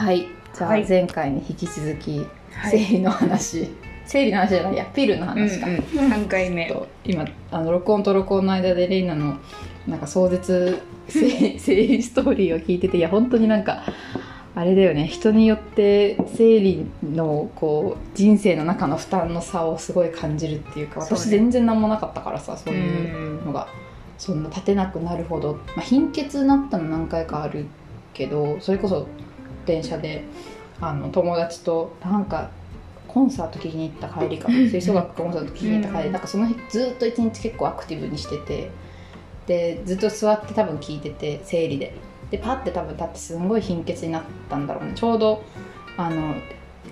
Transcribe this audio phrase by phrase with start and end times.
[0.00, 0.26] はい。
[0.54, 0.88] じゃあはい。
[0.88, 2.70] 前回に引き続きはい。
[2.70, 3.68] 生理の話、
[4.06, 6.66] 生理の話じゃないやピルの話か、うんうん、3回目。
[6.68, 9.36] と今あの録音と録音の間でレイナの
[9.86, 13.82] なんか壮絶 生生理ストーリーを聞いてていや本当になんか
[14.54, 15.06] あれだよね。
[15.06, 23.68] 人によって生理のこう人生の中の負担の差をすごい感じるっていうか私全然何もなかったからさそういうのが。
[24.16, 27.64] そんな立てなくなるほど、まあ、貧血になったの何回かある
[28.12, 29.06] けどそれこそ
[29.66, 30.24] 電車で
[30.80, 32.50] あの友達となんか
[33.08, 36.12] コンサート聴きに行った帰りか吹奏楽コンサート聴きに行った帰り、うん。
[36.12, 38.70] なんかその日ずっと一日結構アクティブにしてて。
[39.46, 41.92] でずっと座って多分聞いてて生理で。
[42.30, 44.92] でパッて多分立ってすんごい貧血になったんだろうね。
[44.94, 45.42] ちょうど
[45.96, 46.36] あの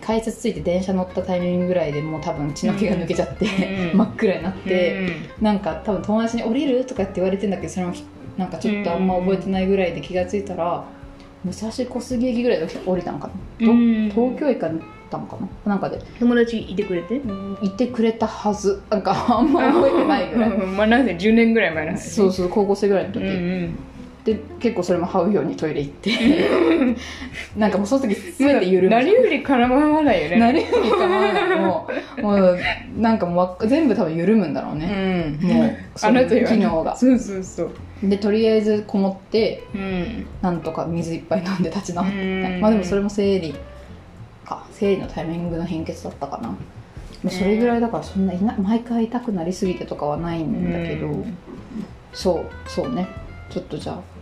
[0.01, 3.99] 改札ついて電車乗ったタイミングぐらいでもう多分血の気が抜けちゃって、うん。
[3.99, 5.09] 真っ暗になって、
[5.41, 8.05] なんか多分友達に降りるとかって言われてんだけどそれもき
[8.37, 10.85] なんかちょっとあんま覚えてないぐらいで気がついたら、
[11.45, 13.33] 武蔵小杉駅ぐらいで降りたのかな、
[14.11, 15.73] 東京駅から行ったのかな？
[15.73, 15.99] なんかで。
[16.19, 17.21] 友達いてくれて？
[17.63, 18.83] いてくれたはず。
[18.91, 20.51] なんかあんま覚えてないぐらい。
[20.51, 20.75] うん。
[20.77, 23.79] まあなんせ10年ぐらい前の話そうそう高校生ぐらいの時、うんうん
[24.25, 26.11] で結構それも這うようにトイレ行って。
[27.57, 28.95] なんかもうその時全て緩む。
[28.95, 30.39] なりふり絡まわないよね。
[30.39, 31.59] なりふり構わない。
[31.61, 31.89] も
[32.19, 32.59] うもう
[32.99, 35.47] なんかもうわ全部多分緩むんだろううね、ん。
[35.47, 36.97] もう その機能が。
[36.97, 37.71] そうそうそう。
[38.03, 40.27] でとりあえずこもってうん。
[40.43, 42.25] なんとか水いっぱい飲んで立ち直って、う
[42.59, 42.61] ん。
[42.61, 43.55] まあでもそれも生理
[44.45, 44.65] か。
[44.73, 46.49] 生理のタイミングの貧血だったかな。
[46.49, 46.57] も
[47.25, 51.37] うそれぐらいだからそんな毎回痛くなりすぎてとかはないんだけど、うん。
[52.13, 53.09] そうそうね
[53.51, 54.19] ちょっとじゃあ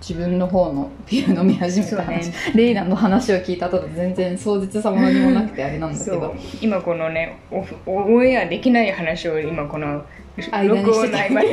[0.00, 2.34] 自分の方のピル飲み始めた話、ね。
[2.54, 6.34] レイナの話を聞いた後で全然壮絶さも何もなくてあれなんだけど。
[6.60, 10.04] 今このねオフオンエアできない話を今この
[10.36, 11.48] 録音の合間に。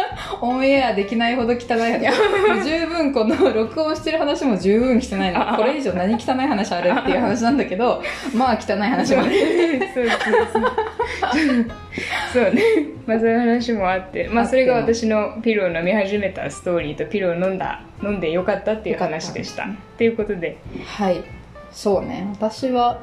[0.40, 2.64] オンエアできないほど汚い話。
[2.64, 5.56] 十分この録音してる話も十分汚いの。
[5.56, 8.02] これ以上何汚い話あるっていう話なんだけど
[8.34, 9.32] まあ汚い話もある。
[9.94, 10.16] そうそう
[10.54, 10.89] そう
[12.32, 12.62] そうね。
[13.06, 19.66] まあそういう話もあってまあそれが私のピルを飲み始めたストーリーとピルを飲んだ飲んでよかったっていう話でした。
[19.98, 20.56] ということで。
[20.86, 21.22] はい。
[21.70, 22.26] そうね。
[22.32, 23.00] 私は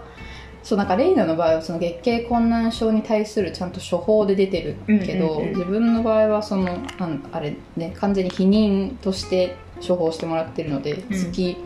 [0.63, 5.53] そうなんかレイナの場合はその月経困難症に対するちゃんと処方で出てるけど、うんうんうん。
[5.53, 6.63] 自分の場合はその
[6.99, 9.55] なんあれね完全に避妊として
[9.85, 11.03] 処方してもらってるので、ん。
[11.09, 11.61] 月さ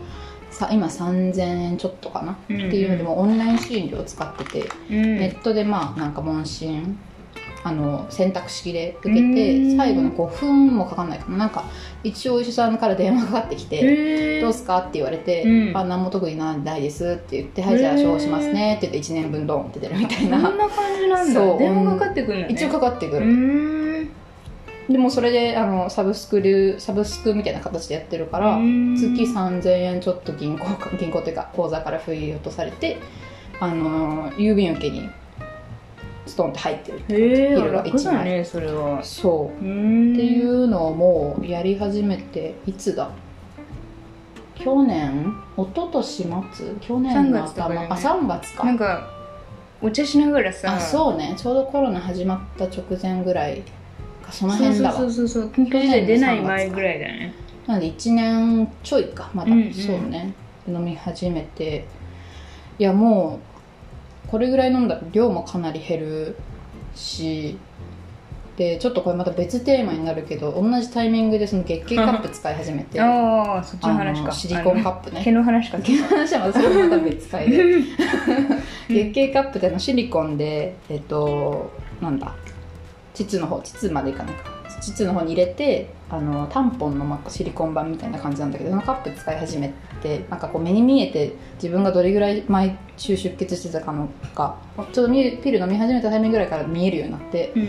[0.70, 2.68] 今3000円ちょっとかな、うんうん。
[2.68, 5.18] っていうのでもオンライン診療を使ってて、うん。
[5.18, 6.98] ネットでまあなんか問診
[7.64, 9.76] あの選択式で受けうてん。
[9.76, 11.38] 最後の5分もかかんないかな。
[11.38, 11.64] なんか
[12.04, 15.76] 一応お医者さんから電話かかってきて、どうすかって言われて、うん。
[15.76, 20.42] あ何も特にないですって言って、はいじゃあ処方しますねって言って1年分ドンって出るみたいな。
[20.42, 21.56] こんな感じなんだ。
[21.58, 22.52] 電話かかってくるのね。
[22.52, 24.10] 一応かかってくうる、
[24.88, 28.96] でもそれであのサブスクルサブスクみたいな形でやってるから、うん。
[28.96, 32.98] 月3000円ちょっと銀行か銀行っていうか口座から振り落とされて
[33.60, 35.08] あの郵便受けに
[36.26, 37.22] ストンって入ってるって感じ。
[37.22, 39.02] へえピルが楽1枚だねそれは。
[39.04, 39.58] そう。
[39.58, 43.10] っていうのをもうやり始めていつだ？
[44.54, 45.32] 去年？
[45.56, 46.02] 一昨年
[46.52, 46.74] 末？
[46.80, 47.86] 去年の3月とかだよね。
[47.88, 48.64] 頭、あ3月か。
[48.64, 49.10] なんか
[49.80, 50.74] お茶しながらさ。
[50.74, 51.34] あそうね。
[51.36, 53.81] ちょうどコロナ始まった直前ぐらいか
[54.32, 54.96] その辺だわ。
[54.96, 55.52] そうそうそうそう。
[55.52, 57.34] 緊急事態出ない前ぐらいだね。
[57.66, 59.74] なので1年ちょいかまだ、うんうん。
[59.74, 60.32] そうね。
[60.66, 61.86] 飲み始めて。
[62.78, 63.38] いやも
[64.26, 66.36] うこれぐらい飲んだら量もかなり減る
[66.94, 67.56] し。
[68.56, 73.00] でちょっとこれまた別テーマになるけど同じタイミングでその月経カップ使い始めて。
[73.00, 74.30] ああそっちの話か。
[74.30, 75.22] シリコンカップね。
[75.24, 75.78] 毛の話か。
[75.78, 77.64] 毛の話はまたそれまた別回で
[78.90, 81.70] 月経カップってあのシリコンでえっと
[82.02, 82.34] なんだ？
[83.24, 84.50] 膣の方膣までいかないか。
[84.80, 89.72] 膣の方に入れてあのタンポンのまあシリコン板みたいな感じなんだけどそのカップ使い始め
[90.02, 94.56] てなんかこう目に見えて自分がどれぐらい毎週出血してたかのか
[94.92, 97.68] ちょっと見ピル飲み始めたタイミングぐらいから見えるようになってうんうん。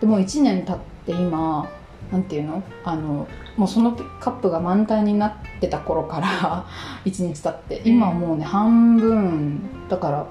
[0.00, 1.68] でもう1年経って今
[2.10, 2.62] なんていうの？
[2.84, 3.26] あの
[3.56, 6.66] もうそのカップが満タンになってた頃から
[7.04, 10.26] 1日経って今はもうね半分だから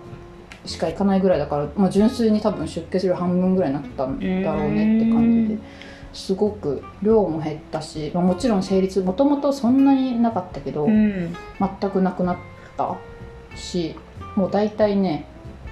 [0.65, 5.63] しかいかないぐらいだから、まあ、純粋に多分出血量半分ぐらいになったんだろうねって感じうで。
[6.13, 11.35] すごく量も減ったし、まあ、もちろん生理痛もともとそんなになかったけど、うん。
[11.59, 12.37] 全くなくなっ
[12.77, 12.95] た
[13.55, 13.95] し
[14.35, 15.25] もう大体ね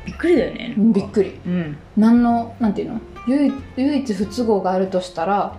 [0.06, 1.40] びっくりだよねびっくり。
[1.46, 1.78] うん。
[1.96, 3.02] 何のなんていうの？
[3.28, 5.56] 唯一不都合があるとしたら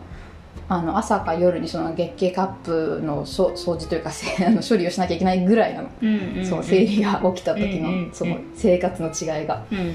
[0.68, 8.12] あの朝か夜にその月経カップのそ掃除というかせあの処理をしなきゃいけないぐらいなの、うんうんそう生理が起きた時の、うんうん。
[8.12, 9.64] その生活の違いが。
[9.70, 9.94] うん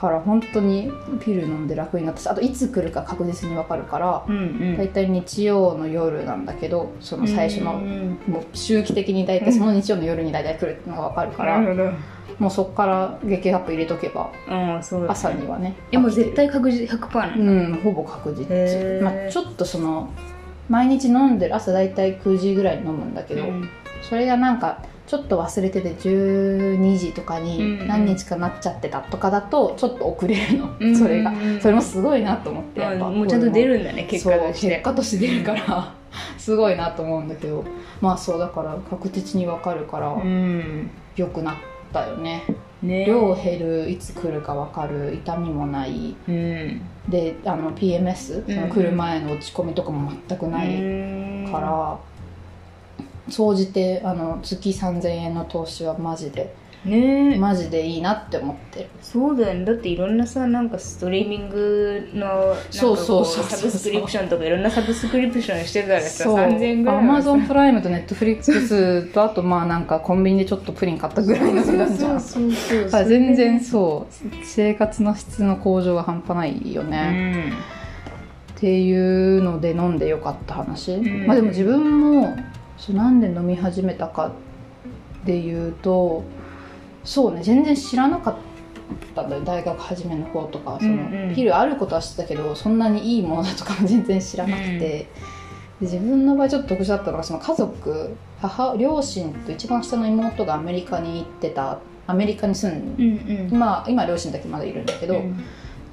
[0.00, 4.38] から本当にピル飲んで楽になったしあといつ来るか確実に分かるからうんう
[4.74, 4.76] ん。
[4.78, 11.90] 大体日曜の夜なんだけどその最初のうんもう周期的に大体その日曜の夜に大体来るっていうのが分かるからなるほど。
[12.38, 18.46] もうそこから月経カップ入れとけばうんそうだ朝にはねえも絶対確実100%なうのんほぼ確実。
[19.02, 20.08] まあ、ちょっとその
[20.70, 23.68] 毎日飲んでる朝大体9時ぐらいに飲むんだけど、うん。
[24.02, 27.88] それがなんかちょっと忘れてて12時とかうんにうん。
[27.88, 30.96] 何日かなっちゃってたとかだとちょっと遅れるの、うん。
[30.96, 31.32] それが。
[31.32, 33.08] うんそれもすごいなと思ってやっぱ。
[33.08, 34.68] あもうちゃんと出るんだね結果として。
[34.68, 35.94] 結果として出るから。
[36.38, 37.64] すごいなと思うんだけど。
[38.00, 40.88] まあそうだから確実に分かるからうん。
[41.16, 41.54] 良くなっ
[41.92, 42.44] たよね、
[42.80, 43.04] ね。
[43.04, 45.12] 量減るいつ来るか分かる。
[45.12, 46.14] 痛みもない。
[46.28, 46.80] うん。
[47.08, 51.98] であの PMS その来る前の落ち込みとかも全くないから
[53.28, 58.88] 総じてあの月3000円の投資はマジでねマジでいいなって思ってる。
[59.02, 59.58] そうだよ。
[59.58, 66.36] ねだっていろんなさなんかストリーミングのそうそうそうサブスクリプションとかいろんなサブスクリプションしてたらさそう。
[66.36, 72.20] 3000円ぐらいアマゾンプライムとネットフリックスとあとまあなんかコンビニでちょっとプリン買ったぐらいの値段じゃん。
[72.20, 77.52] そうそうだから全然そう生活の質の向上が半端ないようね、ん。
[77.52, 81.26] っていうので飲んでよかった話、ん。
[81.26, 82.36] まあでも自分も
[82.80, 84.32] そうなんで飲み始めたか
[85.24, 86.24] でいうと
[87.04, 88.36] そうね全然知らなかっ
[89.14, 90.78] たんだよ大学初めの方とか。
[90.80, 91.34] その、うんうん。
[91.34, 95.08] ピルあることは知ってたけどそんなにいいものだとかも全然知らなくて、で
[95.80, 101.78] 自分の場合ちょっと特殊だったのがその家族母両親と一番下の妹がアメリカに行ってた。
[102.06, 103.58] アメリカに住んうんうん。
[103.58, 105.44] まあ今両親だけまだいるんだけど、うん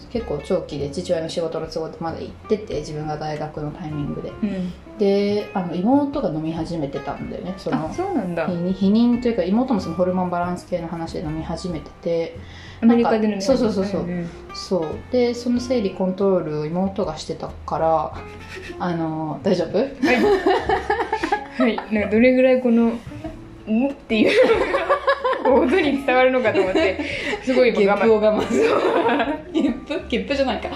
[0.09, 4.30] 結構長期で父親の仕事の都合でまだ行ってて自分が大学のタイミングで。
[4.30, 4.74] うん。
[4.98, 8.48] であの妹が飲み始めてたんだよねそのあそうなんだ。
[8.48, 12.36] 避妊というか妹もそのホルモンバランス系の話で飲み始めてて
[12.81, 14.01] アメリカでのそうそうそうそう。
[14.06, 14.30] んん。
[14.56, 14.88] そう。
[15.12, 18.13] でその生理コントロールを妹がしてたから
[18.80, 19.77] あの大丈夫？
[19.77, 19.88] はい。
[21.57, 21.75] はい。
[21.94, 22.86] なんかどれぐらいこの
[23.69, 24.31] 「ん?」っていう
[25.45, 27.00] 音に伝わるのかと思って
[27.44, 28.48] すごい我慢ップを我慢。
[28.48, 28.69] する
[30.09, 30.69] ゲップじゃないか。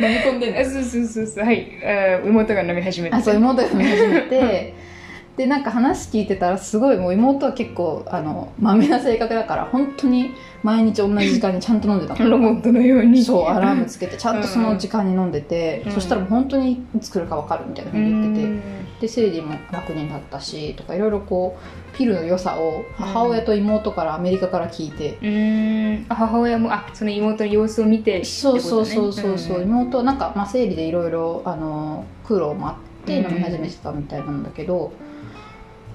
[0.00, 1.44] 飲み込んでんそうそうそうそう。
[1.44, 1.66] はい。
[1.84, 3.16] あ妹が飲み始めて。
[3.16, 4.74] あそう妹が飲み始めて
[5.36, 12.28] でなんか話聞いてたらすごいもう妹は結構あのまめな性格だから本当に毎日同じ時間にちゃんと飲んでたの。
[12.28, 13.22] ロボットのように。
[13.22, 15.92] そうアラームつけてちゃんとその時間に飲んでて、うん。
[15.92, 18.60] そしたらもう本当にいつ来るか分かるみたいなふうに言ってて、うん。
[19.00, 26.06] で生理も楽になったしとかいろいろこうピルの良さを母親と妹からアメリカから聞いて、うーん。
[26.10, 34.92] あ母親もあその妹の様子を見てそうそうそうそうそう、妹はなんか、まあ、生理でいろいろあの苦労もあって飲み始めてたみたいなんだけど、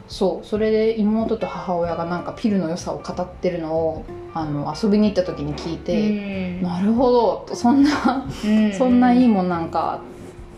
[0.07, 8.73] そうそれで妹と母親がなんかピルの良さを語ってるのをあの遊びに行った時に聞いて、なるほどそんなうん。
[8.73, 10.01] そんないいももんなんか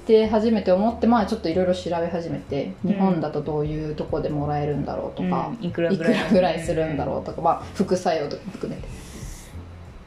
[0.03, 8.87] って初めて思ってまあちょっといろいろ調べ始めてうん日本だとどういうとこでもらえるんだろうとか、いくらいくらぐらいするんだろうとか、まあ、副作用とか含めて。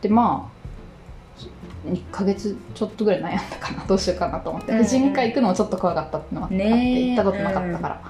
[0.03, 0.61] でまあ
[1.87, 4.79] 1ヶ月ちょっとぐらい悩んだかなどうしようかなと思って、うん。
[4.79, 8.03] 婦人科行くのもちょっと怖かったっていうのがあって、行ったことなかったから、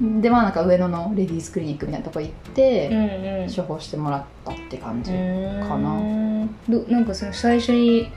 [0.00, 3.54] でまあなんか上野のレディースクリニックみたいなとこ行って、うんうん。
[3.54, 5.16] 処方してもらったって感じ、か
[5.76, 6.46] な。
[6.68, 8.10] どなんかその最初に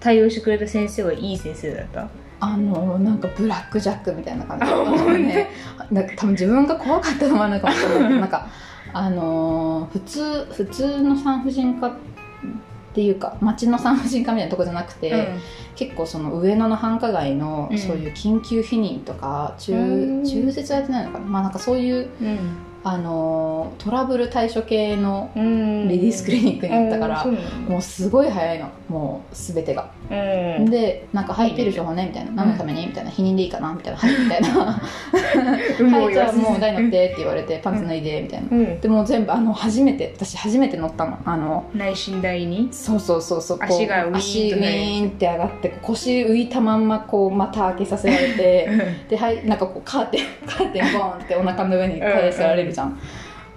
[0.00, 2.08] 対応してくれた先生はいい先生だった？
[2.40, 5.48] あのなんかブラックジャックみたいな感じだったのね。
[5.90, 7.98] なんか多分自分が怖かったのもあるのかもしれない。
[8.08, 8.46] けどなんか
[8.94, 11.94] あのー普通普通の産婦人科
[12.90, 15.28] っていうか町の産婦人科みたいなとこじゃなくて、
[15.76, 17.78] 結構その上野の繁華街のうん。
[17.78, 19.76] そういう緊急避妊とか中,、う
[20.22, 20.24] ん。
[20.24, 21.24] 中絶はやってないのかな。
[21.24, 22.38] まあなんかそういう、うん
[22.82, 25.88] あのートラブル対処系のうん。
[25.88, 28.70] レディースクリニックに行ったから、うもうすごい早いの。
[28.88, 29.90] もう全てが。
[30.10, 30.70] うん。
[30.70, 34.82] でなんか「はいピル処方ね」みたいな「何のために?」みたいな「避妊でいいかな?」みたいな「はい」みたいな
[35.78, 38.48] 「有 無はいじゃあもう台乗って」って言われて「パンツ脱いで」みたいな。
[38.50, 38.80] うん。
[38.80, 41.18] でもう全部あの初めて私初めて乗ったの。
[41.24, 43.58] あの内診台にそうそうそうそう。
[43.60, 48.68] 足がウィーンとね足ウィーンって上がって腰浮いたまんまこう股開けさせられて
[49.08, 52.98] ではいなんかこうカーテンカーテンボーンってお腹の上に返せられるじゃん、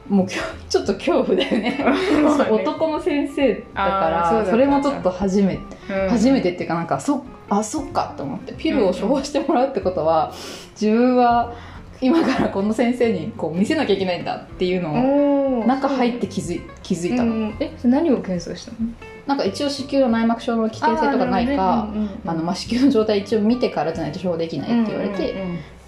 [0.10, 0.28] もう
[0.70, 1.86] ちょっと恐怖だよね。
[2.52, 6.10] 男の先生だからそれもちょっと初めてうん。
[6.10, 10.32] 初めてっていうかなんかそあそっかと思ってピルを処方してもらうってことは
[10.80, 11.54] 自分は
[12.02, 17.56] 今からこの先生にこう見せなきゃいけないんだっていうのを中入って気づい気づいたの、うん。
[17.60, 18.78] え何を検査したの？
[19.26, 21.88] なんか一応子宮の内膜症の危険性とかないか
[22.26, 25.34] あの、まあ、子宮の状態一応見てからじゃないと処方できないって言われて、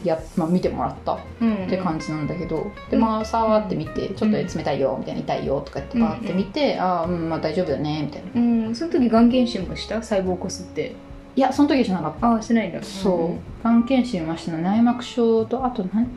[0.05, 3.01] や、まあ、見てもらったうんって感じなんだけど、でうん。
[3.01, 8.41] まあ触ってみて、ちょっと冷たいよみたいな痛いよとか言ってバーって見て、ああうんまあ大丈夫だねみたいな。
[8.41, 8.75] うん。
[8.75, 9.95] その時がん検診もした？
[9.95, 10.93] 細胞こすって。
[11.35, 12.27] いやその時はしなかった。
[12.27, 12.81] ああしてないんだ。
[12.81, 13.63] そう。
[13.63, 16.07] がん検診はした内膜症とあと何？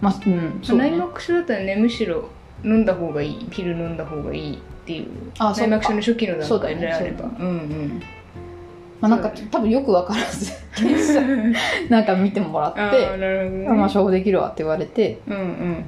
[0.00, 2.28] まあうんそう、ね、内膜症だったらねむしろ
[2.64, 3.46] 飲んだ方がいい。
[3.50, 5.06] ピル飲んだ方がいいっていう。
[5.38, 5.70] あそう。
[5.70, 7.22] か内膜症の初期の段階であれば。
[7.22, 8.02] そうだうんうん
[9.00, 11.20] まあ、なんかそう多分よく分からず検査
[11.88, 13.68] なんか見てもらっああてなるほどね。
[13.68, 15.84] あまあ処方できるわって言われてうんうん。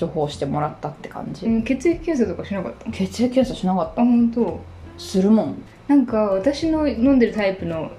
[0.00, 2.90] 処方してもらったって感じ、うん血液検査とかしなかった？
[2.90, 4.60] 血液検査しなかっあた本当。
[4.98, 5.54] するもん。
[5.88, 7.90] なんか私の飲んでるタイプの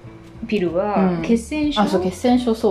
[0.48, 1.22] ピルは、うん。
[1.22, 1.84] 血栓症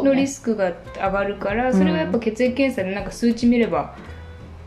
[0.03, 3.95] のリスクが上がるから、それはやっぱ血液検査でなんか数値見れば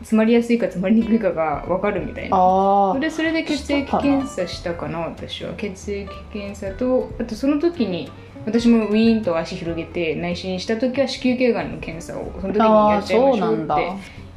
[0.04, 2.36] 詰まりやすいか詰まりにくいかが分かるみたいな。
[2.36, 8.10] ああでそれで血液検査したかな私は血液検査とあとその時に
[8.44, 13.92] 私もウィーンと足広げて内視した時は子宮頸がんの検査をその時にやあっちゃいましょそうって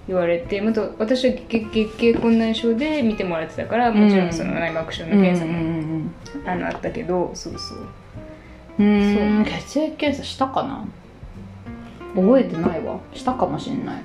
[0.07, 6.13] 言われてまた私は月月経困難症で見てもらってたからもちろんその内膜症の検査うんも、うん
[6.45, 7.79] あのあったけどそうそう。
[8.79, 9.41] うんう。
[9.41, 10.85] ん血液検査したかな？
[12.15, 12.99] 覚えてないわ。
[13.13, 13.95] したかもしれない。
[13.97, 14.03] うん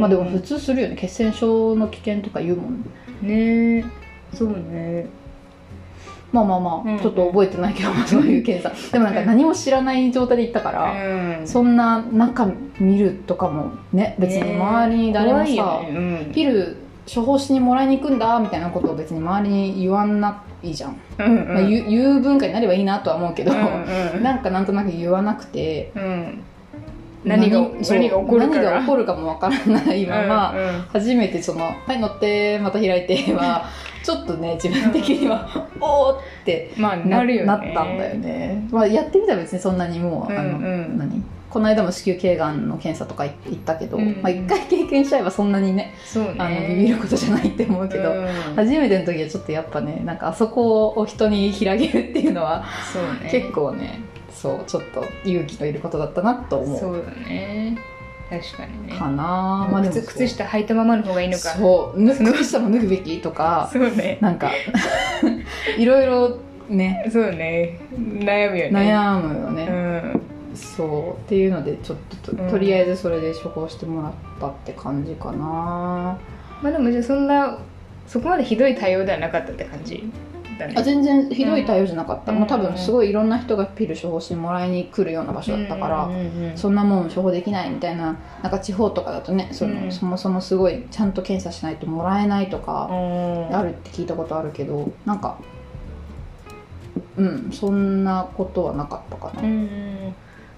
[0.00, 0.96] まあでも普通するよね。
[0.96, 2.82] 血栓症の危険とか言うもん
[3.22, 3.78] ね。
[3.78, 3.84] え
[4.34, 5.06] そうね。
[6.32, 6.98] まあまあまあ、うん。
[6.98, 8.90] ちょっと覚えてないけど、そういう検査。
[8.90, 11.46] でもなんか何も知らない状態で行ったから、うん。
[11.46, 16.30] そんな中見るとかもね別に周りに誰もさ、怖いよね。
[16.34, 16.76] ピル
[17.12, 21.38] 処方しにもらいに行くんだみたいなことを別に周りに言わないじゃん、うんうん。
[21.38, 23.58] うんまあ、言う言う文化になればいいなとは思うけど、うん
[24.16, 24.22] うん。
[24.24, 26.42] なんかなんとなく言わなくてうん
[27.24, 30.82] 何が何が起こるか何が起こるかもわからないまま、うんうん。
[30.92, 33.64] 初めてその「はい乗ってまた開いて」は
[34.04, 35.48] ちょっとね自分的には
[35.80, 37.46] 「おーってまあななるよね。
[37.46, 40.64] なったんだよね、まあ、やってみたら別にそんなにもう、あのうん。
[40.64, 41.22] うん何
[41.54, 46.34] この間も子宮頸がんの検査とか行ったけど、うんまあ、一回経験しちゃえばそんなにねそうね。
[46.36, 48.26] あのビビることじゃないって思うけど、うん。
[48.56, 52.64] 初めての時はちょっとやっぱねなんかあそこを人に開げるっていうのは
[53.22, 53.28] ね。
[53.30, 54.00] 結構ね
[54.44, 56.78] そうちょっと勇気のいることだったなと思う。
[56.78, 57.78] そうだね。
[58.28, 58.94] 確かにね。
[58.94, 59.66] かな。
[59.72, 61.48] まあでも靴靴下履いたままの方がいいのか。
[61.48, 62.04] そう。
[62.04, 64.18] 脱ぐ靴下も脱ぐべきとかそうね。
[64.20, 64.50] なんか
[65.78, 66.36] いろいろ
[66.68, 67.08] ね。
[67.10, 67.80] そうね。
[67.98, 68.70] 悩むよね。
[68.70, 69.72] 悩むよね、う
[70.18, 70.22] ん。
[70.54, 71.24] そう。
[71.24, 72.50] っていうのでちょっとと,、うん。
[72.50, 75.38] とりあえずそれで処方してもらったって感じかな。
[75.38, 76.18] ま
[76.64, 77.56] あでもじゃあそんな
[78.06, 80.04] そこまでひどい対応ではなかったって感じ？
[80.58, 80.74] だね。
[80.76, 82.38] あ全然ひどい対応じゃなかった、うん。
[82.38, 88.16] もう多分すごいいろんな人がピル処方してもらいに来るような場所だったから、うんうんうんそんなもん処方できないみたいな。
[88.42, 89.92] なんか地方とかだとねその、うん。
[89.92, 95.38] そもそもすごいちゃんと検査しないともらえないとかうんあるって聞いたことあるけどなんか
[97.16, 100.14] うんそんなことはなかったかな、うん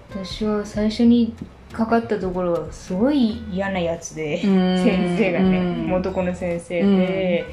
[0.09, 1.33] 私は最初に
[1.73, 4.83] かかったところはすごい嫌なやつでうん。
[4.83, 5.93] 先生がねうん。
[5.93, 7.45] 男の先生で、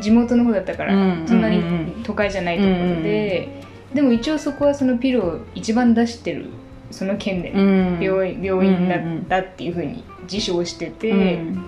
[0.00, 3.48] 地元の方だったから、うんそんなにうん都会じゃないところで、
[3.94, 6.46] でも一応そこはそのピルを一番出してる
[6.90, 8.02] その県でね、うん。
[8.02, 11.64] 病院病院だったっていうふうに自称してて、うん。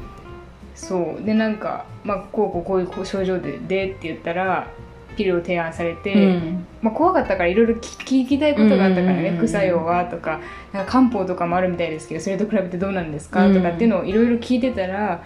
[0.75, 1.25] そう。
[1.25, 4.69] でなんか、まあ、こうこうこういう症状ででって言ったら
[5.16, 6.66] ピルを提案されて、うん。
[6.83, 9.35] まあ、怖かったからいろいろ聞きたいことがあったからね、うんうんうん。
[9.35, 10.40] うん副作用はとか
[10.73, 15.23] なんか漢方とかもあるみたいですけどそれと比べてどうなんですか、うんとかっていうのをいろいろ聞いてたら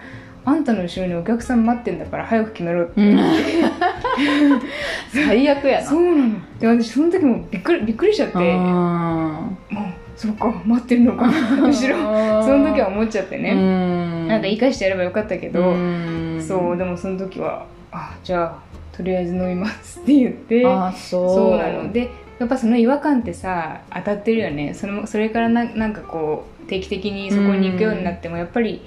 [0.49, 3.19] あんたの後ろにお客さん待ってんだから早く決めろって、うん。
[5.13, 5.85] 最悪やな。
[5.85, 6.35] そうなの。
[6.59, 8.37] で私その時もびっくりびっくりしちゃって。
[8.37, 9.75] もあう
[10.15, 11.27] そうか待ってるのか。
[11.61, 11.71] 後ろ。
[11.71, 16.41] その時は思っちゃってね、ねなんか言い返してやればよかったけど、ん。
[16.41, 20.65] そうでもその時はあじゃあとりあえず飲みますって言って。
[20.65, 21.29] あそう。
[21.29, 21.91] そうなの。
[21.93, 24.73] でやっぱその違和感ってさ当たってるよね。
[24.73, 28.81] そのそれからななんかこう定期的にそこに行くようになってもやっぱり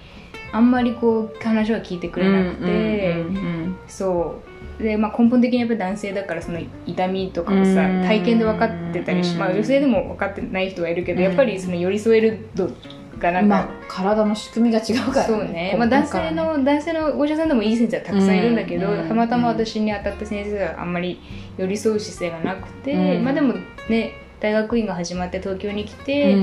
[0.52, 4.40] あんまりこう話は聞いてくれなくて、うんうんそ
[4.80, 4.82] う。
[4.82, 8.02] で、まあ、根本的にやっぱり男性だからその痛みとかをさうん。
[8.02, 11.24] 体験で分かってたりし、まあ、女性でも分かってない人はいるけど、うん。
[11.24, 12.70] やっぱりその寄り添える度
[13.18, 19.08] がなんか、まあ体の仕組みが違うからそうね、まあ、男性の男性のお医者さんでもいい先生はたくさんいるんだけど、うん。
[19.08, 21.20] たまたま私に当たった先生はあんまり
[21.56, 23.24] 寄り添う姿勢がなくて、うん。
[23.24, 23.54] まあでも
[23.88, 26.36] ね大学院が始まって東京に来て、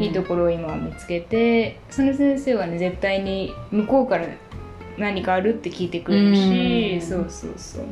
[0.00, 4.26] いいところを今は見つけてその先生はね絶対に向こうから
[4.98, 7.00] 何かあるって聞いてくれるし、うん。
[7.00, 7.84] そうそうそう。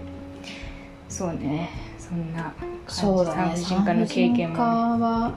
[1.08, 1.70] そうね。
[1.96, 2.52] そんな
[2.88, 3.56] そうだね。
[3.56, 5.34] 産婦人科の経験も、産婦人科は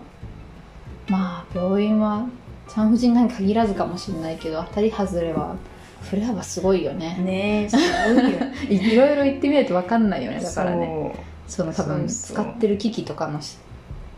[1.08, 2.28] まあ病院は
[2.68, 5.56] 産婦人科に限らずかもしれないけど当たり外れは
[6.02, 7.16] それはすごいよね。
[7.24, 8.40] ねえすごいよ
[8.70, 11.14] いろいろ言ってみないと分かんないよねだからね。
[11.48, 13.58] その多分使ってる機器とかのし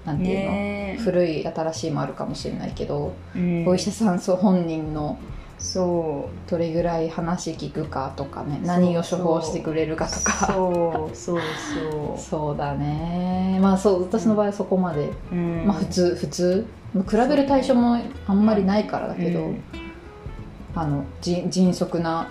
[0.05, 0.95] なんていうの、ね。
[0.99, 3.67] え古い新しいもあるかもしれないけど、うん。
[3.67, 5.17] お医者さんそう本人の
[5.61, 10.47] そどれぐらい話聞くかとかね何を処方してくれるかとうか。
[10.47, 11.15] そう。
[11.15, 11.39] そう。
[11.39, 12.17] そう。
[12.19, 13.59] そうだね。
[13.61, 15.63] まあそう私の場合はそこまで、うん。
[15.65, 16.67] まあ普通普通。
[16.93, 19.63] まあ比べる対象もあんまりないからだけど、うん。
[20.73, 22.27] あのじ迅速な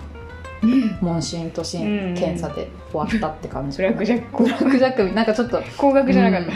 [0.99, 2.15] 問診と診、うん。
[2.15, 4.43] 検査で終わったって感じ ブラックジャック。
[4.43, 5.15] ブラックジャック。
[5.15, 6.51] なんかちょっと高額じゃなかった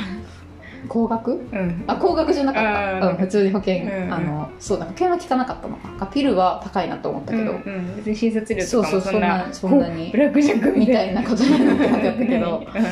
[0.88, 1.32] 高額？
[1.32, 1.84] うん。
[1.88, 4.14] あ高額じゃなかった、うん、普通に保険、うん。
[4.14, 5.78] あのそうだ保険は効かなかったの。
[5.78, 10.10] かピルは高いなと思ったけど、うんうん、別に診察料とかそうそうもそんなそんなに。
[10.12, 11.14] ブラックジャックみたい。
[11.14, 12.64] なことになってなかったけど。
[12.76, 12.84] うん。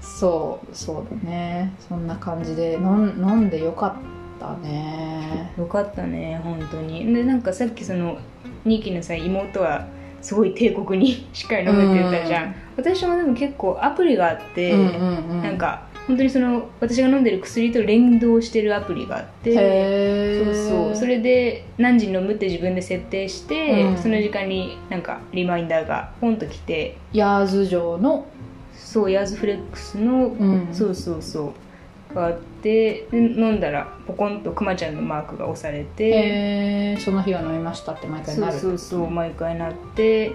[0.00, 1.72] そうそうだね。
[1.88, 2.74] そんな感じで。
[2.74, 3.92] 飲ん飲んでよかっ
[4.40, 5.52] たね。
[5.58, 7.12] よかったね本当に。
[7.12, 8.18] でなんかさっきその
[8.64, 9.86] ニーキのさ妹は
[10.22, 12.54] すごい帝国に しっかり飲むって言ったじゃん、うん。
[12.76, 14.86] 私もでも結構アプリがあって、うんうん
[15.30, 15.42] うん。
[15.42, 20.96] なんか本当にその私が飲んでる薬と連動してるアプリがあってへそうーそう。
[20.96, 23.96] それで何時に飲むって自分で設定して、うん。
[23.98, 28.26] その時間になんかリマインダーがポンと来てヤーズ城の？
[28.74, 30.68] そうヤーズフレックスの、うん。
[30.72, 31.54] そうそうそ
[32.10, 32.14] う。
[32.14, 40.32] があってで飲んだらポコンとクマちゃんのマークが押されてその日は飲みましたって毎回そうなるそうそう毎回なって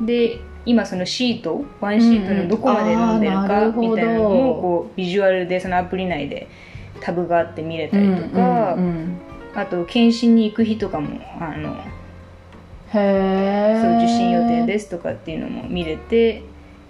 [0.00, 6.48] で今そのシートワンシートのどこまで飲んでるかみたいなのもこうビジュアルでそのアプリ内で
[7.00, 9.18] タブがあって見れたりとか、うんうんうん。
[9.54, 11.76] あと検診に行く日とかもあの
[12.92, 16.42] へえそう受診予定ですとかっていうのも見れて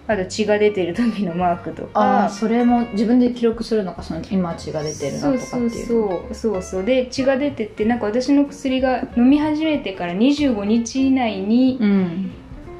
[0.09, 6.85] あと血が出てる時のマークとああかそれも自分で記録するのかその今血が出てるなとかっていうそうそうそう。
[6.85, 12.31] で血が出てってなんか私の薬が飲み始めてから25日以内にうん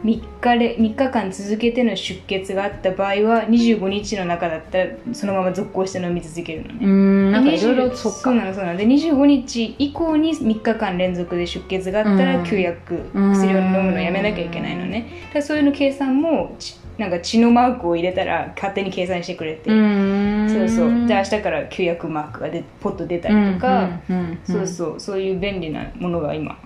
[0.05, 6.79] 3日で3日間続けての出血があった場合は25日の中だったらそのまま続行して飲み続けるのね。
[6.81, 8.19] うーんなんかいろいろ20そっか。
[8.19, 8.79] そうなのそうなの。
[8.79, 12.45] で25日以降に3日間連続で出血があったらうん。
[12.45, 15.11] 休薬、薬を飲むのをやめなきゃいけないのね。
[15.33, 20.49] だそういうの計算もちなんか血のマークを入れたら勝手に計算してくれて、ん。
[20.49, 21.07] そうそう。
[21.07, 24.01] じゃあ明日から休薬マークがでポッと出たりとか、
[24.45, 25.01] そうそう。
[25.01, 26.59] そういう便利なものが今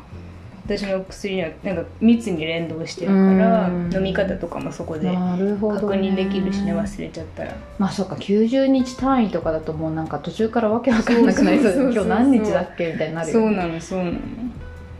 [0.76, 3.94] 私の薬にはなんか密に連動してるからうん。
[3.94, 7.56] 飲み方とかもそこで確認できるしね忘れちゃったら。
[7.78, 14.18] まあそうか90日単位とかだともうなんか途中からわけわかんなくなりそう今日何日だっけみたいになるよそうなのそうなの。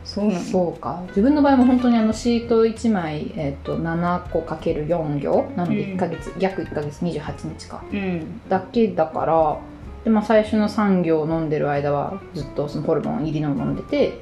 [0.05, 0.41] そうなの。
[0.41, 7.83] そうか自分の場合も本当にあのシート1枚、えっと7個かける4行なのでうん1ヶ月、約1ヶ月28日か。
[7.93, 8.41] うん。
[8.49, 9.59] だけだから
[10.05, 14.21] で、まあ、最初の3行飲んでる間はずっとそのホルモン入りの飲んでて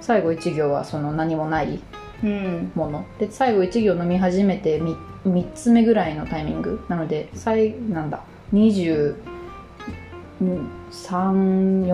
[0.00, 1.80] 最後1行はその何もない
[2.22, 2.72] うん。
[2.74, 3.06] もの。
[3.18, 6.84] で最後1行飲み始めて 3, 3つ目ぐらいのタイミング。
[6.88, 9.14] なので最なんだ234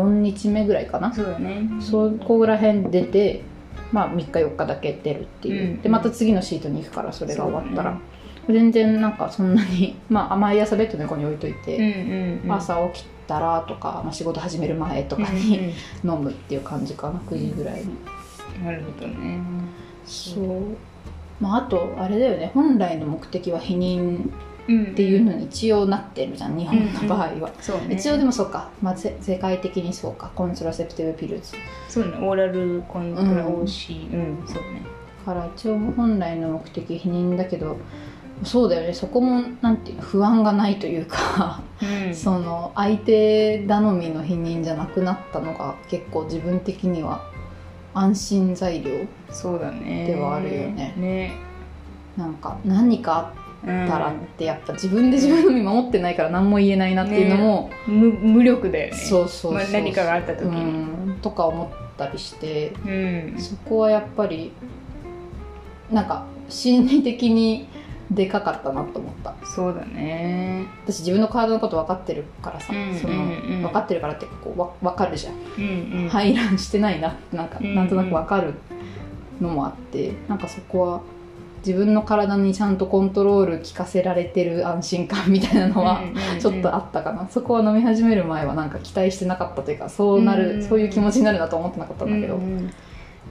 [0.09, 1.13] 日目ぐらいかな。
[1.13, 1.69] そうだね。
[1.81, 3.43] そこら辺出て
[3.93, 7.97] まあ3日4日だけ出るっていう、うんでまた次のシートに行くからそれが終わったら、
[8.49, 12.53] 全然なんかそんなにまあ毎朝ベッドの横に置いというんて、うんうん。
[12.53, 17.85] 朝起きたらとか、まあ、仕事始める前とかうんに飲むっていう感じかな9時ぐらいに。
[17.85, 17.97] うん
[18.65, 19.41] なるほどね。
[20.07, 20.77] そう。
[21.41, 22.51] まあ、あとあれだよね。
[22.55, 24.31] 本来の目的は避妊
[24.69, 27.95] うんっていうのに一応なってるじゃん日本の場合は、そうね。
[27.95, 30.31] 一応でもそうか、まあ、せ世界的にそうか。
[30.35, 31.53] コントラセプティブピルズ
[31.89, 32.13] そうね。
[32.21, 34.47] オーラルコントラうん OC うん。
[34.47, 34.83] そうね。
[35.25, 37.77] から一応本来の目的避妊だけど
[38.45, 38.93] そうだよね。
[38.93, 41.63] そこもなんていうの不安がないというか、
[42.07, 42.15] うん。
[42.15, 47.23] その相手頼みの避妊じゃなくなったのが結構自分的には
[47.95, 50.07] 安心材料そうだね。
[50.07, 50.95] ではあるよね。
[50.97, 51.33] ね。
[52.17, 58.97] なんか何かあうんったらってやっぱ自分で自分の身守ってないから何も言えないなっていうのも、無無力だよね。
[58.97, 61.19] そうそうまあ何かがあった時うにん。
[61.23, 62.89] とか思ったりしてう
[63.37, 63.41] ん。
[63.41, 64.53] そこはやっぱり
[65.91, 67.67] なんか心理的に
[68.11, 69.35] でかかったなと思った。
[69.45, 70.67] そうだね。
[70.85, 73.25] 私自分の体のこと分かってるからさ、うんそのうんう
[73.59, 73.63] ん。
[73.63, 76.09] 分かってるからってこうわ分かるじゃん、うんうん。
[76.09, 77.75] 排卵してないなってなんかうんうん。
[77.75, 78.55] なんとなく分かる
[79.41, 81.01] のもあってなんかそこは
[81.67, 92.73] 自分の体にちゃんとコントロール効かせられてる安心感みたいなのはうんちょっとあったかな、そこは飲み始める前はなんか期待してなかったというかそうなる、うんそういう気持ちになるなと思ってなかったんだけど、うんうん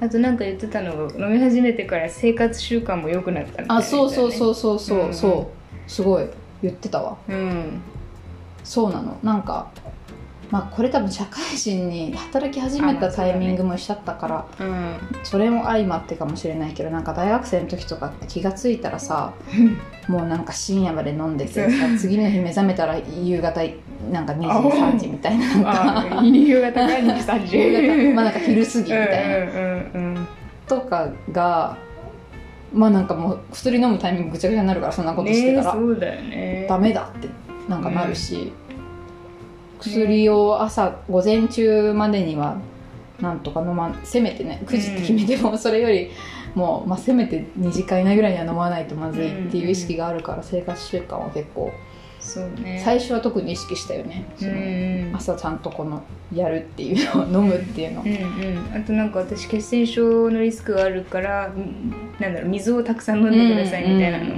[0.02, 5.10] あとなんか言ってたのが飲み始めてから生活習慣も良くなったみたいなあそうそうそうそうそう、う。
[5.10, 5.52] んそ
[5.88, 6.28] うすごい。
[6.62, 7.18] 言ってたわ。
[7.28, 7.82] うん。
[8.64, 9.18] そうなの。
[9.24, 9.70] なんか
[10.52, 14.98] まあこれ多分社会人に働き始めたタイミングも一緒だったからうん。
[15.24, 19.34] それも相まってかもしれないけどなんか大学生の時とかって気がついたらさ
[20.08, 23.62] もうなんか深夜まで飲んでてさ次の日目覚めたら夕方
[24.12, 27.58] なんか2時3時みたいななんかあ夕方から2時3時。
[27.58, 30.28] 夕方まあなんか昼過ぎみたいな、うんうんうん
[30.68, 31.78] とかが
[32.74, 37.30] まあなんかもう薬飲むタイミングぐちゃぐちゃになるからそんなことしてねたら、そうだよねダメだって
[37.70, 38.52] なんかなるし、
[39.80, 42.58] 薬を朝午前中までには
[43.20, 46.12] なんとか飲ませめてね9時って決めてもそれより
[46.54, 51.72] もう、まあ、せめて2時間以内ぐらいには飲まないとまずいっていう意識があるから生活習慣は結構
[52.26, 52.82] そうね。
[52.84, 54.26] 最初は特に意識したよね、
[55.14, 56.02] 朝ちゃんとこの
[56.34, 57.40] やるっていうの。
[57.40, 64.36] を飲むっていうの、うんうん、あとなんか私血栓症のリスクがあるからうんなんだろう水をたくさん飲んでくださいみたいなの、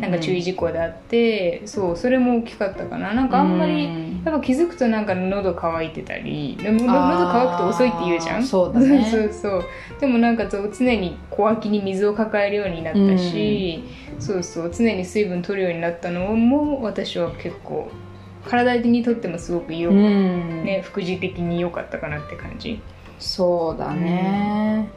[0.00, 3.14] なんか注意事項であってそうそれも大きかったかな。
[3.14, 3.84] なんかあんまり、
[4.24, 8.44] やっぱ気づくとなんか喉乾いてたり喉乾くと遅いって言うじゃん？
[8.44, 9.04] そうだね。
[9.08, 9.64] そうそう。
[10.00, 13.84] でもなんか常に小脇に水を抱えるようになったし、
[14.18, 14.72] そうそう。
[14.74, 17.90] 常に水分取るようになったのも私は結構
[18.46, 20.64] 体にとってもすごくよ、うん。
[20.64, 22.80] ね副次的に良かったかなって感じ。
[23.18, 24.88] そうだね、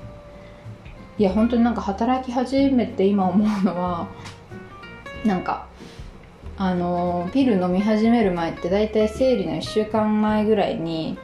[1.18, 4.08] いや本当になんか働き始めて今思うのは
[5.24, 5.68] なんか
[6.58, 11.18] あのピル飲み始める前って大体生理の1週間前ぐらいに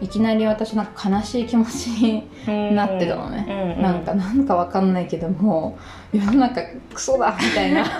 [0.00, 3.82] いきなり私なんか悲しい気持ちになってたのね、うんうん。
[3.82, 5.78] なんかなんかわかんないけども
[6.12, 7.84] う世の中クソだみたいな。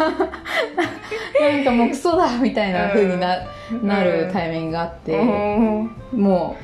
[1.41, 3.39] なんかもうクソだみたいな風にな,、
[3.83, 5.91] なるタイミングがあって、うん。
[6.13, 6.57] も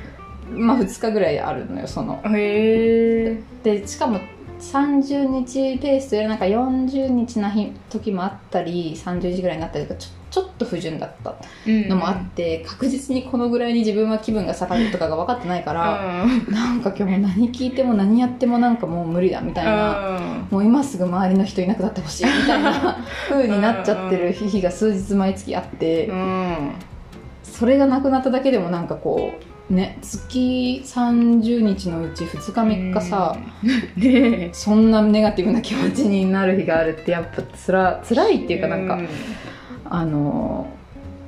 [0.51, 2.21] うまあ2日ぐらいあるのよその。
[2.25, 4.18] へえでしかも
[4.61, 11.35] 30日ペースというよりなんか40日な日時もあったり30日ぐらいになったりとかちょちょっと不純だった
[11.66, 22.97] のもあって、確実にこのぐらいに自分は気分が下がるとかが分かってないから、なんか今日も何聞いても何やってもなんかもう無理だみたいな、もう今すぐ周りの人いなくなってほしいみたいな
[23.29, 26.73] 風になっちゃってる日が数日毎月あって、うん。
[27.42, 29.35] それがなくなっただけでもなんかこ
[29.71, 33.37] うね月30日のうち2日3日さ、
[33.97, 38.99] ねそんなネガティブな気持ちになる日があるってやっぱつら辛いっていうかなんか、
[39.94, 40.66] あの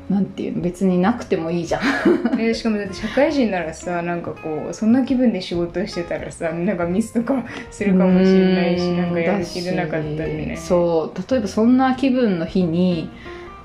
[0.08, 1.82] なんていうの別になくてもいいじゃん。
[2.40, 10.56] えしかもだって社会人ならさなんかこうそんな気分で仕事してたらさなんかミスとかするかもしれないしうんなんかやる気出なかったりね。
[10.56, 13.10] そう例えばそんな気分の日に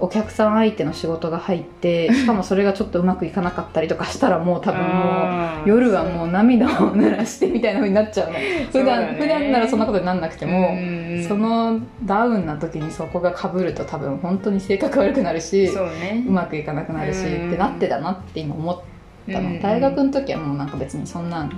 [0.01, 9.17] お客さん相手の仕事が入ってしかもそれがちょっとうまくいかなかったりとかしたらもう多分もう夜はもう涙を濡らしてみたいな風になっちゃうね普段そうだね。
[9.19, 11.25] 普段ならそんなことになんなくても、うん。
[11.27, 16.23] そのダウンな時にそこがかぶると多分本当に性格悪くなるしそうね。
[16.27, 17.47] うまくいかなくなるしうん。
[17.49, 18.81] ってなってだなって今思っ
[19.31, 19.61] たの、うん。
[19.61, 21.51] 大学の時はもうなんか別にそんなん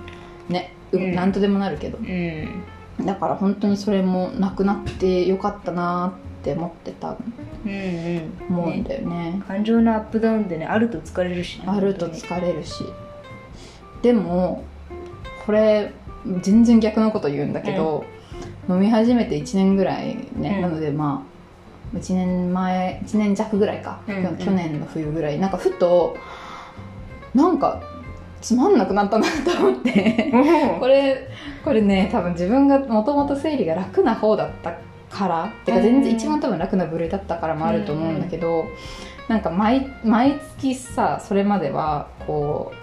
[0.50, 1.14] ね、ううん。
[1.14, 1.98] なんとでもなるけど。
[2.00, 2.64] うん。
[3.06, 7.16] だから本当にそれもなくなってよかったなって思ってた
[7.66, 8.32] うんうん。
[8.50, 9.42] 思うんねだよね。
[9.48, 12.84] 感情のアップダウンでねあると疲れるしねあると疲れるし。
[14.02, 14.64] でも
[15.46, 15.94] これ
[16.42, 18.04] 全然逆のこと言うんだけど、
[18.68, 20.62] 飲み始めて1年ぐらいね、うん。
[20.62, 21.26] なのでま
[21.94, 24.38] あ1年前1年弱ぐらいか、うんうん。
[24.38, 25.40] 去年の冬ぐらい。
[25.40, 26.18] なんかふと
[27.36, 27.82] なんか
[28.42, 30.32] つまんなくなったなと思って。
[30.80, 31.28] これ
[31.64, 34.74] これね多分自分がもともと生理が楽な方だった
[35.12, 35.54] から。
[35.66, 38.66] てか全然うん一番多分楽な部類だったからもあると思うんだけど、
[39.28, 42.76] なんか毎毎月さそれまではこう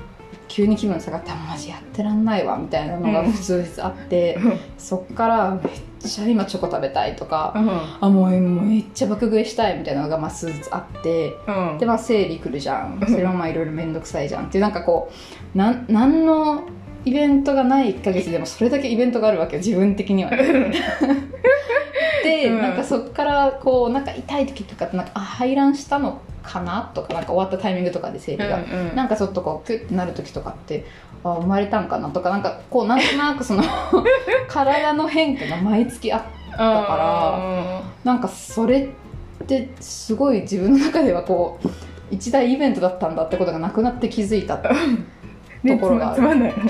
[0.49, 3.33] 急に気分下がったらマジやってらんないわみたいなのがうん。
[3.33, 4.38] 数日あって、
[4.79, 7.71] そっからめっちゃ今チョコ食べたいとか、うん。
[8.01, 11.79] あもうもうめっちゃ爆食いしたいみたいなのがまあ数日あってうん。
[11.79, 12.99] でまあ生理来るじゃん。
[13.07, 15.11] それもまあいろいろ面倒くさいじゃんっていうなんかこ
[15.55, 16.64] うなんなんの
[17.05, 20.31] イベントがない1ヶ月でもそれだけイベントがあるわけよ自分的には。
[22.25, 22.61] で、うん。
[22.61, 28.97] なんかそっからこうなんか痛い時とかってなんかあ排卵したのかなとかなんか終わったタイミングとかで生理が、うんうん。
[28.97, 30.85] なんかちょっとこうキュッてなる時とかって
[31.25, 33.63] あ生まれたんかなとかなんかこうなんとなくその
[34.49, 38.91] 体の変化が毎月あったからなんかそれ
[39.43, 41.69] ってすごい自分の中ではこう
[42.11, 44.61] 一大イベントだったんだってことがなくなって気づいた
[45.62, 46.16] とねころがある。
[46.16, 46.64] つまつまんないの。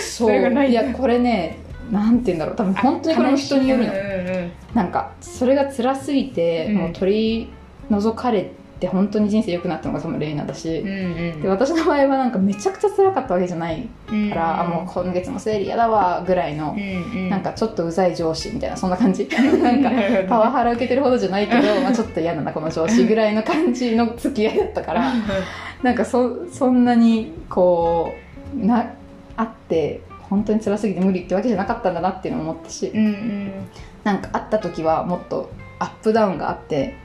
[0.00, 0.64] そう。
[0.66, 0.70] い。
[0.70, 1.58] いやこれね
[1.90, 2.56] なんて言うんだろう。
[2.56, 3.92] 多分本当にこれも人によるの。
[3.92, 6.74] うんうんなんかそれが辛すぎて、うん。
[6.76, 7.48] もう取り
[7.90, 10.92] 除かれて本当に人生良くなったのが多分レイナだし、うんう
[11.36, 11.42] ん。
[11.42, 17.28] で私の場合はなんかめちゃくちゃ辛かったわけじゃないうんから、あもう今月も生理嫌だわぐらいのう、んうん。
[17.28, 19.28] なんかちょっとうざい上司みたいなそんな感じ。
[19.62, 19.90] なんか
[20.28, 25.12] パワハラ受けてるほどじゃないけど、 まあ、ちょっと嫌だなこの上司ぐらいの感じの付き合いだったから
[25.82, 28.21] なんかそそんなにこう
[28.54, 28.94] な
[29.36, 32.86] あって本当に辛すぎて無理ってわけじゃなかったんだなっていうのも思ったし。
[32.88, 33.52] うんうん。
[34.04, 36.96] なんか会った時はもっとアップダウンがあって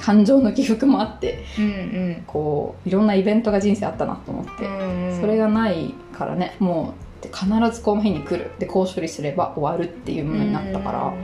[0.00, 2.24] 感情の起伏もあってうんうん。
[2.26, 5.20] こういろんなイベントが人生あったなと思って、うんうん。
[5.20, 8.50] それがないからねもう必ずこの日に来る。
[8.58, 11.14] でこう処理すれば終わるっていうものになったから、うん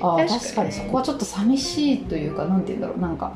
[0.00, 3.00] あー確かに確かにそこはちょっと寂しいというかなんて言うんだろう。
[3.00, 3.32] なんか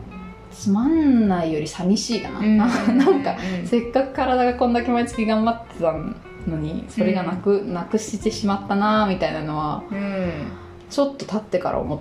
[0.52, 2.56] つまんないより寂しいかな、うん。
[2.58, 3.66] なんかうん。
[3.66, 10.30] せっかく体がこんだけ毎月頑張ってたのにそれがなく,、なくしてしまったなみたいなのはうん。
[10.90, 11.98] ちょっと経ってから思っ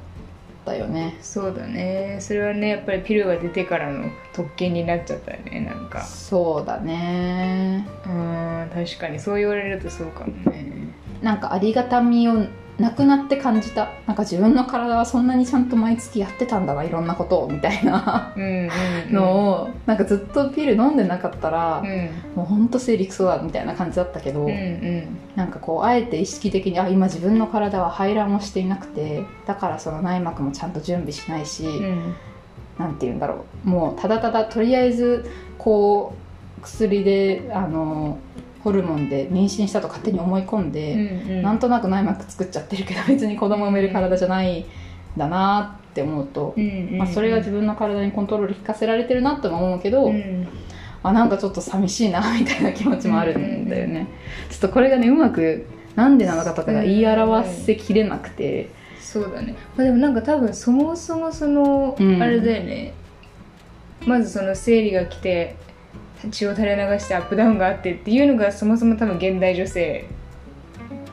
[0.66, 1.18] たよね。
[1.22, 2.18] そうだね。
[2.20, 6.02] それはねやっぱりピルが出てからの特権になっちゃったよねなんか。
[6.02, 7.88] そうだね。
[8.06, 9.20] うん確かに。
[9.20, 10.66] そう言われるとそうかもね。
[11.22, 12.46] なんかありがたみを
[12.80, 13.90] なくなって感じた。
[14.08, 18.34] なんか自分の体はそんなにちゃんと毎月やってたんだないろんなことをみたいな。
[19.12, 22.10] のをなんかずっとピル飲んでなかったら、うん。
[22.36, 25.18] もうほんと生理クソだみたいな感じだったけど、うんうん。
[25.36, 32.16] なんかこうあえて意識的にあ今自分の体は排卵をしていなくてだからその内膜もちゃんと準備しないし、うん
[32.80, 33.70] なんて言うんだろう。
[33.70, 35.30] もうただただとりあえず
[35.60, 36.16] こ
[36.60, 38.18] う薬であの
[38.64, 40.94] ホルモンで妊娠したと勝手に思い込んで、
[41.30, 44.66] うんなんとなく内膜作っちゃってるけど別に子供産める体じゃないん
[45.18, 50.48] だなって思うと、うんうんまあ、それが自分の体にコントロール効かせられてるなとも思うけど、うん。
[51.04, 54.08] あなんかちょっと寂しいなみたいな気持ちもあるんだよね、
[54.50, 58.70] ちょっとこれがねうまくなんでなのかとかが言い表せきれなくて、
[59.00, 62.22] そうだね、まあ、でもなんか多分そもそもその、うん。
[62.22, 62.94] あれだよね。
[64.06, 65.56] まずその生理が来て
[66.30, 70.06] 血を垂れ流してアップダウンがあってっていうのがそもそも多分現代女性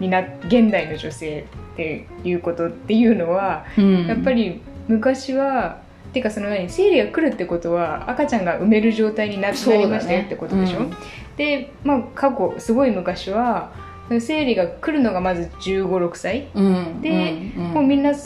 [0.01, 4.07] にな現代の女性っていうことっていうのは、うん。
[4.07, 5.81] やっぱり昔は
[6.13, 10.95] てかその何生理が来るってことは赤ちゃんが産める状態にな,、そうだねなりましたよってことでしょ、うん。
[11.37, 13.73] でまあ過去すごい昔は
[14.21, 16.49] 生理が来るのがまず1 5 6歳。
[16.55, 17.01] うん。
[17.01, 17.67] でうん。
[17.67, 17.73] うん。
[17.75, 18.17] もうみんな1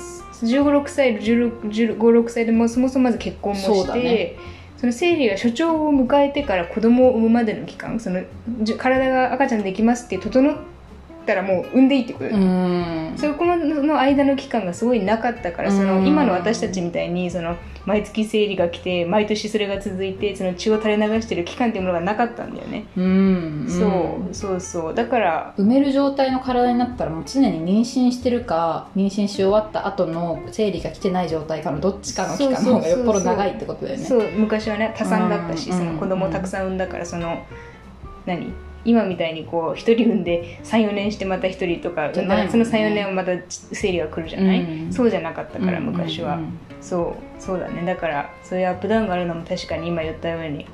[0.42, 4.38] 5 6歳1 5 6歳でもうそもそもまず結婚もして
[4.82, 8.20] その生理が初潮を迎えてから子供を産むまでの期間その
[8.62, 10.56] じゅ体が赤ちゃんできますって整っ
[11.24, 12.36] たらもう産んでいいってことだ
[13.16, 23.66] そこの間の期間がすごいなかったからそのうん今の私たちみたいにその毎月生理が来て毎年それが続いてその血を垂れ流してる期間っていうものがなかったんだよね、うん。
[23.68, 24.94] そうそうそう。
[24.94, 34.04] だから埋める状態の体になったらもう常に妊娠してるか妊娠し終わった後の生理が来てない状態かのどっちかの期間の方がよっぽど長いってことだよね。
[34.04, 35.78] そう昔はね多産だったし、うん。
[35.78, 37.44] その子供をたくさん産んだからその
[38.26, 38.52] 何？
[38.84, 44.92] 今みたいにこう一人産んで34年してまた一人とかその34年はまた生理が来るじゃない、うん。
[44.92, 47.84] そうじゃなかったからうん昔は、うんそうそうだね。
[47.86, 50.66] だからそういうアップダウンがあるのも確かに今言ったように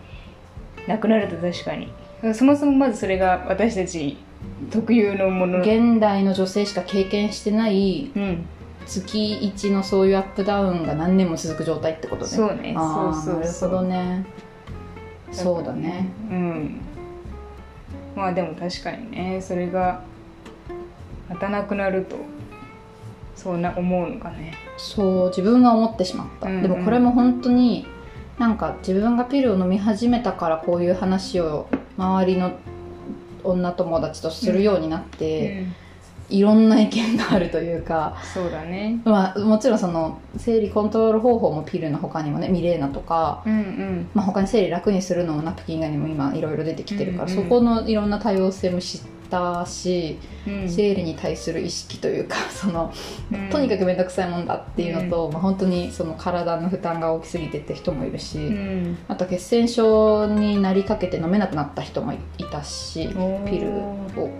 [0.86, 1.92] なくなると確かに。
[2.34, 4.16] そもそもまずそれが私たち
[4.70, 5.60] 特有のもの。
[5.60, 8.46] 現代の女性しか経験してないうん。
[8.86, 12.30] 月1のそういうアップダウンが何年も続く状態ってことね。
[12.30, 12.74] そうね。
[12.74, 13.70] そうそうそう。
[13.70, 14.26] なるほどね。
[15.30, 16.08] そうだね。
[16.30, 16.80] うん
[18.18, 20.02] まあでも確かにねそれが
[21.28, 22.16] またなくなると
[23.36, 24.54] そうな思うのかね。
[24.76, 26.62] そう自分が思ってしまった、うんうん。
[26.62, 27.86] でもこれも本当に
[28.36, 32.58] なんか自分がピルを飲み始めたからこういう話を周りの
[33.44, 35.66] 女友達とするようになって、
[36.30, 39.00] いろんな意見があるというか、そうだね。
[39.04, 44.10] まあ、もちろんその生理コントロール方法もピルの他にもねミレーナとか、うんうん。
[44.14, 47.44] まあ、他に生理楽にするのもナプキン以外にも今いろいろ出てきてるから、うんうん。
[47.44, 50.68] そこのいろんな多様性も知ったし、うん。
[50.68, 52.92] 生理に対する意識というか その
[53.32, 53.48] うん。
[53.48, 58.98] とにかく面倒くさいもんだっていうのと、まあ、本当にその体の負担が大きすぎてって人もいるし、うん。
[59.08, 62.18] あと血栓症になりかけて飲めなくなった人もい
[62.52, 63.08] たし
[63.46, 64.30] ピルを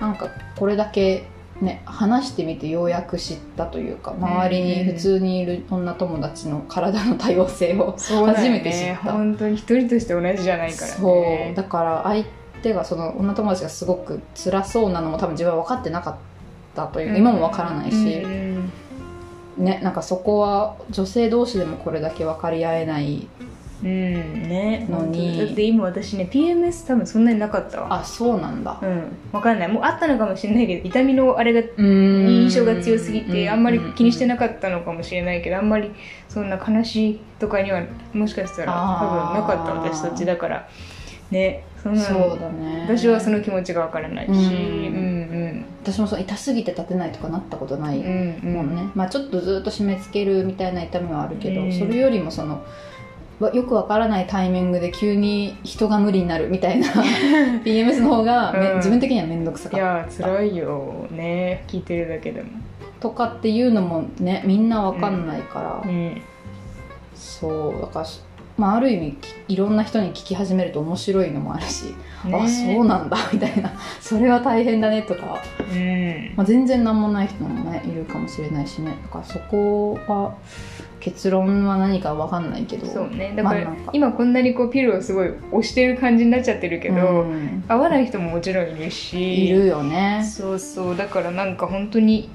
[0.00, 1.26] なんかこれだけ
[1.60, 9.12] ね話してみてようやく知ったというか周りに普通にいる女友達の体の多様性を初めて知った。
[9.12, 10.98] 本当に一人として同じじゃないからね。
[10.98, 11.54] そう。
[11.54, 12.24] だから相
[12.62, 16.16] 手がその女友達がすごく辛そうなのも多分自分は分かってなかっ
[16.74, 18.72] たというか、今も分からないし、うん。
[19.56, 23.28] ねなんかそこは女性同士でもこれだけ分かり合えない
[23.82, 24.42] うん。
[24.48, 24.86] ね。
[24.88, 25.38] のに。
[25.38, 28.00] だって今私ね PMS 多分そんなになかったわ。
[28.00, 28.78] あそうなんだ。
[28.80, 29.02] うん。
[29.32, 29.68] わかんない。
[29.68, 35.90] もうあったのかもしれないけど痛みのあれが印印象が強すぎてあんまり気にしてななかったのかもしれないけどあんまり
[36.28, 40.68] そんな悲しいとかにはもしかしたら多分なかった私そっちだから。
[41.30, 41.64] ね。
[41.82, 42.82] そんなそうのだね。
[42.88, 44.30] 私はその気持ちがわからないし。
[44.30, 44.36] うん。
[44.36, 48.74] うん私もそう痛すぎて立てないとかなったことないうんうんもん。
[48.74, 51.72] ね、まあちょっとずっと締め付けるみたいな痛みはあるけど、うん。
[51.72, 52.62] それよりもそのわ
[53.40, 56.88] よくわからないタイミングで急に人が無理になるみたいな
[57.64, 58.76] PMS の方がめ、うん。
[58.76, 59.86] 自分的には面倒くさいかった。
[59.86, 62.50] や辛いよね聞いてるだけでも。
[63.00, 66.22] とかっていうのもねみんなわかんないから、うん。
[67.14, 68.06] そうだから
[68.56, 72.34] まあ、ある意味いろんな人に聞き始めると面白いのもあるし、ね。
[72.34, 73.70] あそうなんだ みたいな。
[74.00, 75.42] それは大変だねとか、
[75.72, 76.32] うん。
[76.36, 78.92] まあ、全然何もない人もねいるかもしれないしね。
[79.02, 80.34] だからそこは
[81.00, 82.86] 結論は何か分かんないけど。
[82.86, 83.34] そうね。
[83.36, 87.64] だから、まあ今こんなにこうピルをすごい押してる感じになっちゃってるけど、うん。
[87.68, 89.48] 合わない人ももちろんいるし。
[89.48, 90.22] いるよね。
[90.24, 90.96] そうそう。
[90.96, 92.30] だからなんか本当に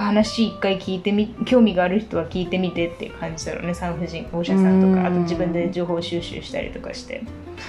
[0.00, 3.74] 話一回聞いてみ興味がある人は聞いてみてっていう感じだろうね。
[3.74, 4.94] 産婦人科お医者さんとうん。
[4.94, 7.22] かあと自分で情報収集したりとかして。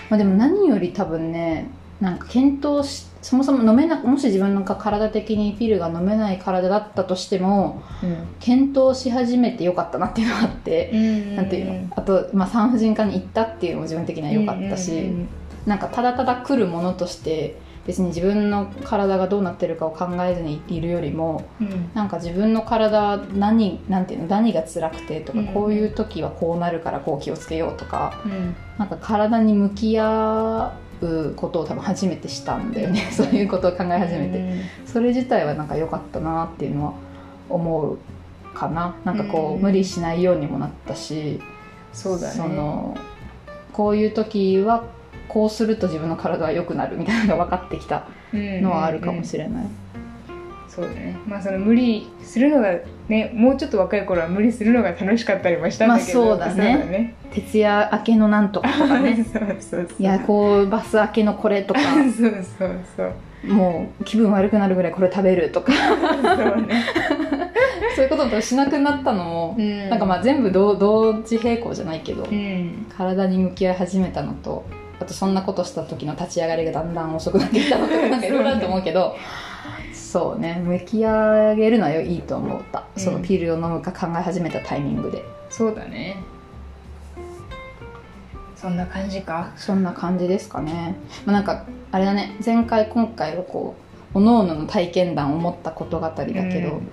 [0.09, 1.69] まあ、でも何より多分ね
[2.01, 7.81] なんか検討しそもそも飲めなもし自分が体的にピルが飲めない体だったとしても
[8.39, 11.35] 検討し始めてよかったなっていうのがあって、うん。
[11.35, 11.87] なんていうの？
[11.95, 15.27] あと、まあ、産婦人科に行ったっていうのも自分的には良かったし、うん。
[15.65, 17.57] なんかただただ来るものとして
[17.88, 21.89] 別に自分の体がどうなってるかを考えずにいるよりもうん。
[21.93, 25.47] なんか自分の体は何なんていうの何が辛くてとか、うん。
[25.47, 28.56] こういう時はこうなるからこう気をつけようとかうん。
[28.78, 33.10] なんか体に向き合うことを多分初めてしたんだよね。
[33.12, 36.93] そういうことを考え始めて、それ自体はなんか良かったなっていうのは
[37.50, 37.97] 思う
[38.54, 38.95] かな。
[39.06, 39.62] なんかこう、うん。
[39.62, 41.39] 無理しないようにもなったし
[41.93, 42.34] そうだね。
[42.34, 42.97] その
[43.71, 44.84] こういう時は
[45.27, 49.65] こうすると自分の体は良くなるみたいなのが分かってきたのはあるかもしれない、
[50.77, 51.17] そうだね。
[51.27, 52.71] まあその無理するのが
[53.07, 57.15] ねもうちょっと若い頃は無理するのが楽しかったりもしたんだけど、まあそうだね。
[57.31, 59.15] 徹夜明けのなんとかとかね。
[59.33, 59.87] そうそうそう。
[59.99, 61.79] いやこうバス明けのこれとか。
[62.15, 63.13] そうそうそう
[63.47, 65.71] もう気分悪くなるぐらいこれ食べるとか。
[65.73, 66.83] そうね、
[67.95, 69.89] そういうこととしなくなったのも、うん。
[69.89, 72.85] なんかまあ全部同同時並行じゃないけど、うん。
[72.95, 74.65] 体に向き合い始めたのと
[74.99, 79.15] あとそんなことした時の立ち上がりがだんだん遅くなってきたのとかなんかいろいろあると思うけど
[79.93, 83.03] そうね向き上げるのはいいと思った、うん。
[83.03, 85.23] そのピルを飲むか考え始めたタイミングで。
[85.49, 86.17] そうだね。
[88.55, 89.51] そんな感じか。
[89.55, 92.38] そんな感じですかね、まあ、なんかあれだね。
[92.43, 93.75] 前回今回はこ
[94.13, 96.89] うおのおのの体験談を持ったこと語りだけど、うん。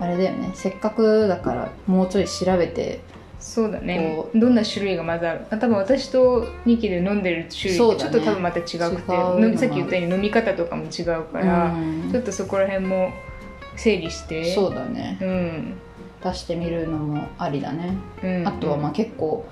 [0.00, 0.50] あれだよね。
[0.54, 3.00] せっかくだからもうちょい調べて
[3.40, 4.14] そうだね。
[4.16, 5.46] こどんな種類がまずある？
[5.50, 8.90] あ多分私とニキで飲んでる種類ってちょっと多分また違くて、違う
[9.40, 12.08] の飲みさっき言ったように飲み方とかも違うから、うん。
[12.10, 13.12] ちょっとそこら辺も
[13.76, 14.54] 整理して。
[14.54, 15.18] そうだね。
[15.20, 15.74] うん、
[16.22, 17.94] 出してみるのもありだね。
[18.22, 19.46] うん、あとはまあ結構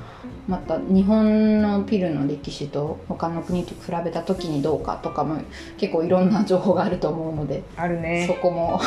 [0.48, 5.40] また日本のピルの歴史と他の国と比べた時にどうかとかも
[5.76, 8.26] 結構いろんな情報があると思うので、あるね。
[8.26, 8.80] そこも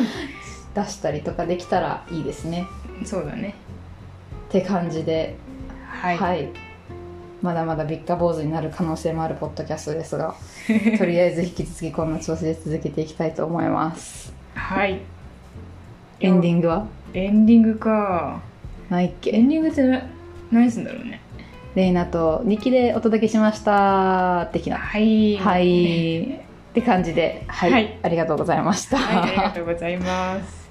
[0.74, 2.66] 出したりとかできたらいいですね。
[3.04, 3.54] そうだね
[4.56, 5.34] って感じで。
[5.88, 6.48] はい、
[7.42, 10.34] まだまだビッカ坊主になる可能性もあるポッドキャストですが
[10.98, 14.32] とりあえず引き続きこんな調子で続けていきたいと思います。
[14.54, 15.00] はい。
[16.20, 16.86] エンディングは？
[17.14, 18.40] エンディングか。
[18.90, 19.36] エないっけ？
[19.38, 20.02] ンディングってな
[20.52, 21.20] 何すんだろうね。
[21.74, 24.48] レイナとニキでお届けしました。
[24.52, 24.78] 的な。
[24.78, 25.36] はい。
[25.38, 26.22] はい。
[26.22, 26.28] っ
[26.74, 27.98] て感じで、はい、はい。
[28.02, 28.98] ありがとうございました。
[28.98, 30.65] はい、ありがとうございます